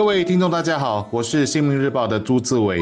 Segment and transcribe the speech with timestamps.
[0.00, 2.78] 各位听众，大家好，我是新民日报的朱志伟。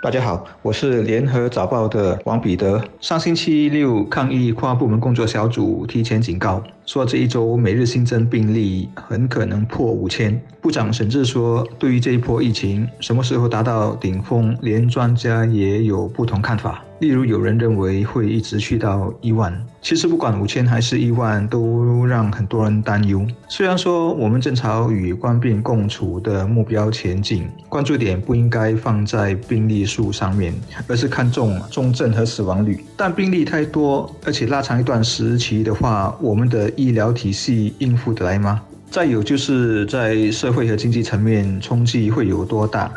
[0.00, 2.80] 大家好，我是联合早报的王彼得。
[3.00, 10.40] 上星期六，抗疫跨部门工作小组提前警告，说这一周每日新增病例很可能破五千。
[10.60, 16.84] 部长沈志说，对于这一波疫情什么时候达到顶峰，连专家也有不同看法。
[17.00, 19.52] 例如，有人认为会一直去到一万。
[19.80, 23.26] 其实，不管五千还是一万，都让很多人担忧。
[23.48, 30.52] 虽然说我们正朝与冠病共处的目标前进，关注点不应该放在病例数上面，
[30.86, 32.84] 而是看重重症和死亡率。
[32.98, 38.60] 但病例太多，而且拉长一段时期的话，我们的医疗体系应付得来吗？
[38.90, 42.92] 再有就是在社会和经济层面冲击会有多大？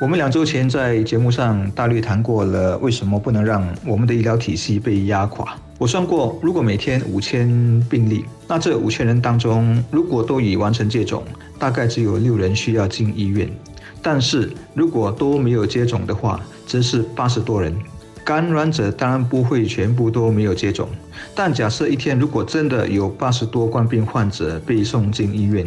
[0.00, 5.56] 我们两周前在节目上大略谈过了，为什么不能让我们的医疗体系被压垮？
[5.78, 7.48] 我算过，如果每天五千
[7.88, 11.22] 病例，那这五千人当中，如果都已完成接种，
[11.60, 13.46] 大概只有六人需要进医院；
[14.02, 17.72] 但是如果都没有接种的话，则是八十多人。
[18.24, 20.88] 感染者当然不会全部都没有接种，
[21.34, 25.66] 但假设一天如果真的有八十多冠病患者被送进医院，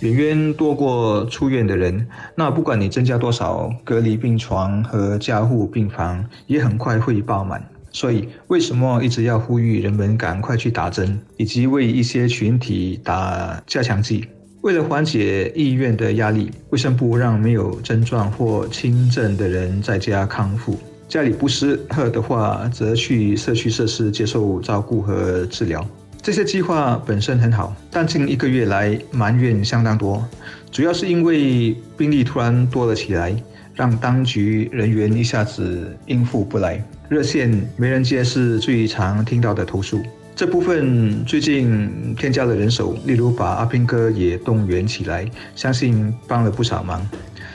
[0.00, 7.62] 远远多过出院的人，那不管你增加多少隔离病床和加护病房，也很快会爆满。
[7.92, 14.24] 所以，为什么一直要呼吁人们赶快去打针，以及为一些群体打加强剂？
[14.62, 20.78] 为了缓解医院的压力，卫生部让没有症状或轻症的人在家康复。
[21.10, 25.84] 家里不适合的话，则去社区设施接受照顾和治疗。
[26.22, 30.24] 这些计划本身很好，但近一个月来埋怨相当多，
[30.70, 33.34] 主要是因为病例突然多了起来，
[33.74, 36.80] 让当局人员一下子应付不来。
[37.08, 40.00] 热线没人接是最常听到的投诉。
[40.40, 47.06] 这部分最近添加了人手，例如把阿兵哥也动员起来，相信帮了不少忙。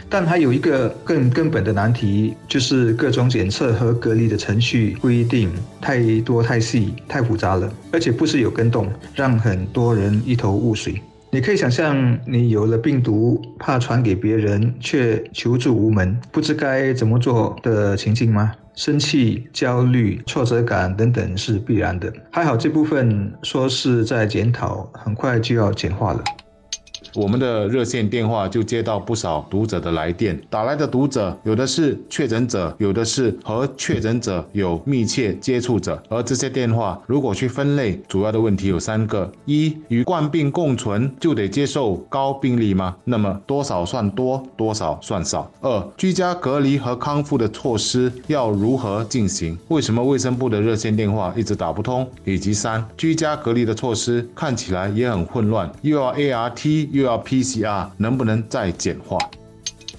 [0.08, 5.50] 但还有一个更根本的难题，就是各种检测和隔离的程序规定
[5.82, 11.02] 太多太细太复杂了，而且不时有跟动，让很多人一头雾水。
[11.36, 18.54] 你可以想象，你有了病毒，怕传给别人，却求助无门，不知该怎么做的情境吗？
[18.74, 22.10] 生气、焦虑、挫折感等等是必然的。
[22.32, 26.24] 还好这部分说是在检讨，很快就要简化了。
[27.16, 36.02] 我们的热线电话就接到不少读者的来电，打来的读者有的是确诊者，有的是和确诊者有密切接触者。
[36.10, 42.94] 而这些电话如果去分类，主要的问题有三个：一、与冠病共存就得接受高病例吗？
[43.06, 45.50] 那么多少算多，多少算少？
[45.62, 49.58] 二、居家隔离和康复的措施要如何进行？
[49.70, 52.06] 为什么卫生部的热线电话一直打不通？
[52.26, 59.18] 以及三、居家隔离的措施看起来也很混乱，又要 ART 又要 PCR 能不能再简化？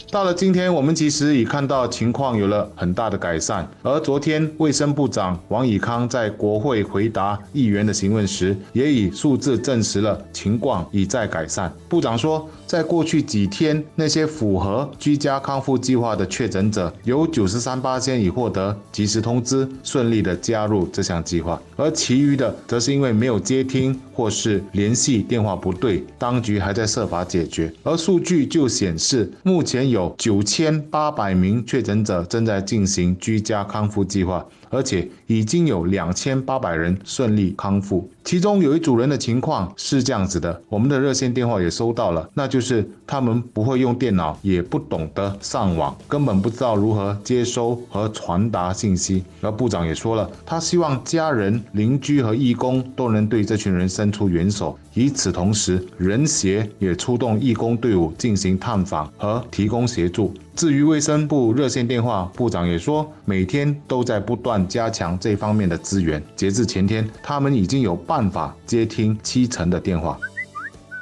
[0.09, 3.69] 到了今天，我们其实已看到情况有了很大的改善。
[3.83, 11.71] 而昨天，卫生部长王以康在国会回答议员的询问时，也以数字证实了情况已在改善。
[11.89, 27.73] 部长说，在过去几天，那些符合居家康复计划的确诊者，有九十三八千已获得及时通知，顺利的加入这项计划，而其余的，则是因为没有接听或是联系电话不对，当局还在设法解决。
[27.83, 29.97] 而数据就显示，目前有。
[29.97, 38.07] 有九千八百名确诊者正在进行居家康复计划，而且已经有两千八百人顺利康复。
[38.27, 49.23] 其中有一组人的情况是这样子的，我们的热线电话也收到了，那就是他们不会用电脑，也不懂得上网，根本不知道如何接收和传达信息。
[49.43, 54.77] 而部长也说了，他希望家人、邻居和义工都能对这群人伸出援手。
[54.95, 60.35] 与此同时，人协也出动义工队伍进行探访和提供协助。
[60.57, 66.21] 至于卫生部热线电话，部长也说，每天都在不断加强这方面的资源。
[66.35, 70.19] 截至前天，他们已经有办法接听七层的电话。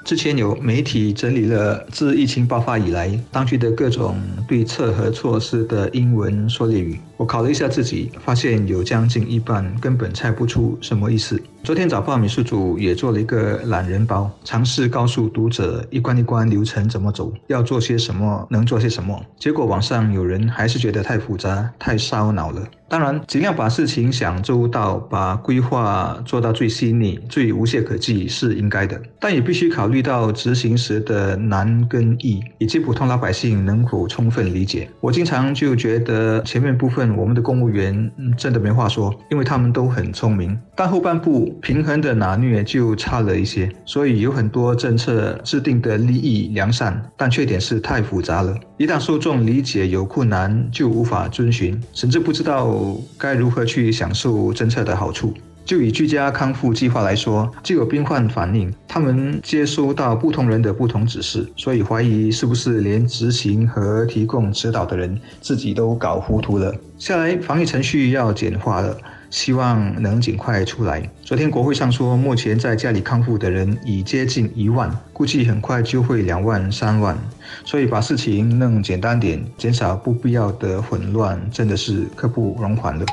[0.05, 6.99] 之前有媒体整理了自疫情爆发以来当局的各种对策和措施的英文缩略语。
[7.17, 11.41] 我考了一下自己，发现有将近一半根本猜不出什么意思。
[11.63, 19.19] 昨天早报美术组也做了一个懒人包，尝试告诉读者一关一关流程怎么走，要做些什么，能做些什么。
[19.39, 22.63] 结果网上有人还是觉得太复杂，太烧脑了。
[22.87, 34.89] 当然，尽量把事情想周到，把规划做到最细腻、最无懈可击是应该的，但也必须考虑到执行时的难跟易，以及普通老百姓能否充分理解。
[35.01, 37.04] 我经常就觉得前面部分。
[37.17, 40.57] 我们的公务员真的没话说，因为他们都很聪明。
[40.77, 48.55] 但后半部平衡的拿捏就差了一些，所以有很多政策制定的利益良善，但缺点是太复杂了。
[48.77, 55.33] 一旦受众理解有困难，就无法遵循，甚至不知道该如何去享受政策的好处。
[55.65, 66.75] 就以居家康复计划来说，就有病患反映，他们接收到不同人的不同指示，所以怀疑是不是连执行和提供指导的人自己都搞糊涂了。
[66.99, 68.97] 下来防疫程序要简化了，
[69.29, 71.03] 希望能尽快出来。
[71.23, 77.19] 昨天国会上说，目前在家里康复的人已接近一万，估计很快就会两万、三万，
[77.65, 83.05] 所以把事情弄简单点，减少不必要的混乱，真的是刻不容缓了。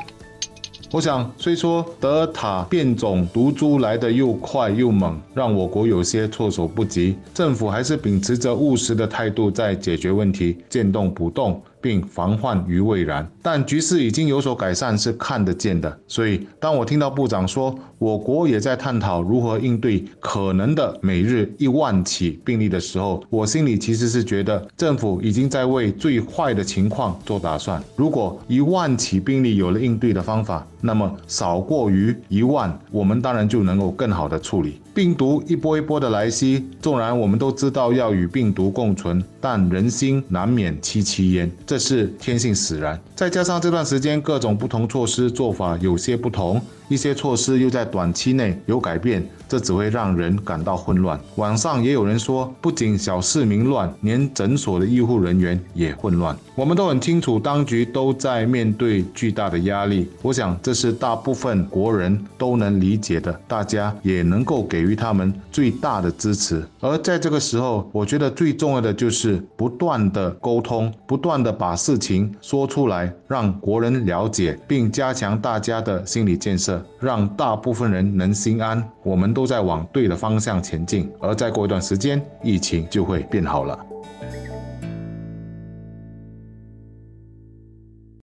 [0.92, 11.58] 我想，虽说德尔塔变种毒株来得又快又猛，让我国有些措手不及，政府还是秉持着务实的态度在解决问题，见动不动。
[11.82, 15.98] 并防患于未然，但局势已经有所改善，是看得见的。
[16.06, 27.82] 所以，当我听到部长说我国也在探讨如何应对可能的每日一万起病例的时候，我心里其实是觉得政府已经在为最坏的情况做打算。
[27.96, 34.80] 如果一万起病例有了应对的方法，那么少过于一万，我们当然就能够更好的处理。
[34.94, 43.00] 病毒一波一波的来袭，纵然我们都知道要与病毒共存，但人心难免戚戚焉，这是天性使然。
[43.14, 46.60] 再加上这段时间各种不同措施做法有些不同。
[46.92, 51.18] 一些措施又在短期内有改变，这只会让人感到混乱。
[51.36, 56.36] 网上也有人说，不仅小市民乱，连诊所的医护人员也混乱。
[56.54, 60.06] 我们都很清楚，当局都在面对巨大的压力。
[60.20, 66.62] 我想，这是大部分国人都能理解的，大家也能够给予他们最大的支持。
[66.80, 76.81] 而在这个时候，我觉得最重要的就是不断的沟通，不断的把事情说出来，让国人了解，并加强大家的心理建设。
[76.98, 83.78] 让大部分人能心安，我们都在往对的方向前进，而再过一段时间，疫情就会变好了。